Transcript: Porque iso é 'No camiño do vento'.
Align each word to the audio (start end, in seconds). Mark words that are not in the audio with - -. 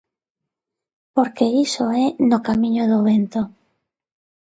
Porque 1.15 1.45
iso 1.65 1.83
é 2.03 2.05
'No 2.27 2.39
camiño 2.47 2.83
do 2.91 2.99
vento'. 3.09 3.43